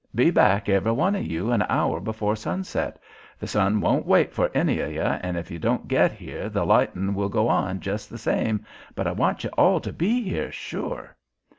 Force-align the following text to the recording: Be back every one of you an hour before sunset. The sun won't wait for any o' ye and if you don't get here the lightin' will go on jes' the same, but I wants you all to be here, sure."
Be 0.15 0.31
back 0.31 0.67
every 0.67 0.93
one 0.93 1.13
of 1.15 1.27
you 1.27 1.51
an 1.51 1.63
hour 1.69 1.99
before 1.99 2.35
sunset. 2.35 2.97
The 3.37 3.45
sun 3.45 3.81
won't 3.81 4.07
wait 4.07 4.33
for 4.33 4.49
any 4.55 4.81
o' 4.81 4.87
ye 4.89 4.97
and 4.97 5.37
if 5.37 5.51
you 5.51 5.59
don't 5.59 5.87
get 5.87 6.11
here 6.11 6.49
the 6.49 6.65
lightin' 6.65 7.13
will 7.13 7.29
go 7.29 7.47
on 7.47 7.79
jes' 7.83 8.07
the 8.07 8.17
same, 8.17 8.65
but 8.95 9.05
I 9.05 9.11
wants 9.11 9.43
you 9.43 9.51
all 9.59 9.79
to 9.81 9.93
be 9.93 10.23
here, 10.23 10.51
sure." 10.51 11.17